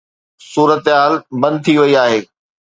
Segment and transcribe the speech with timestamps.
[0.51, 2.19] صورتحال بند ٿي وئي آهي.